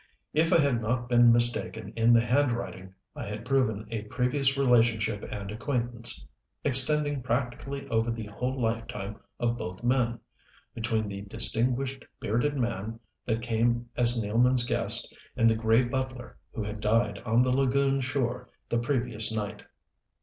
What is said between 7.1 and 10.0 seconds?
practically over the whole lifetime of both